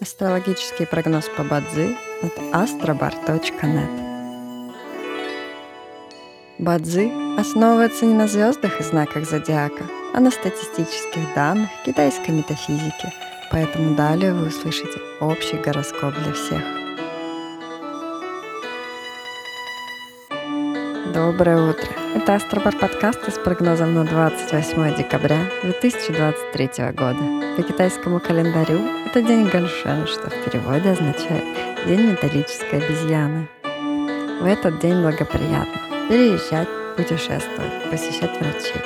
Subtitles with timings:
[0.00, 4.72] Астрологический прогноз по Бадзи от astrobar.net
[6.58, 9.84] Бадзи основывается не на звездах и знаках зодиака,
[10.14, 13.12] а на статистических данных китайской метафизики,
[13.52, 16.62] поэтому далее вы услышите общий гороскоп для всех.
[21.12, 21.88] Доброе утро!
[22.14, 27.54] Это Астробар подкасты с прогнозом на 28 декабря 2023 года.
[27.56, 31.42] По китайскому календарю это день Ганшен, что в переводе означает
[31.84, 33.48] «день металлической обезьяны».
[34.40, 38.80] В этот день благоприятно переезжать, путешествовать, посещать врачей.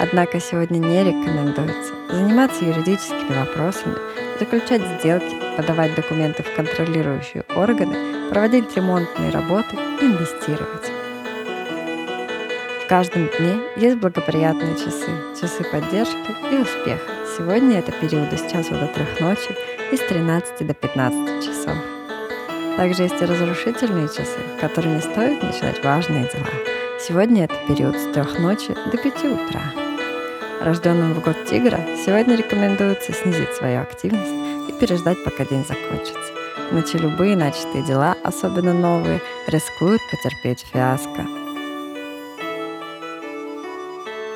[0.00, 3.94] Однако сегодня не рекомендуется заниматься юридическими вопросами,
[4.40, 10.91] заключать сделки, подавать документы в контролирующие органы, проводить ремонтные работы инвестировать.
[12.92, 15.08] Каждом дне есть благоприятные часы,
[15.40, 17.10] часы поддержки и успеха.
[17.38, 19.56] Сегодня это периоды с часу до трех ночи
[19.90, 21.74] и с 13 до 15 часов.
[22.76, 26.50] Также есть и разрушительные часы, в которые не стоит начинать важные дела.
[27.00, 29.62] Сегодня это период с трех ночи до 5 утра.
[30.60, 36.34] Рожденным в год тигра сегодня рекомендуется снизить свою активность и переждать, пока день закончится.
[36.70, 41.41] Иначе любые начатые дела, особенно новые, рискуют потерпеть фиаско.